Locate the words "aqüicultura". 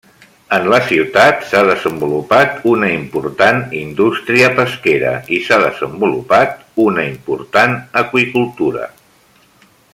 8.05-8.93